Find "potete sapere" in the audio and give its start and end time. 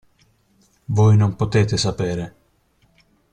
1.35-2.35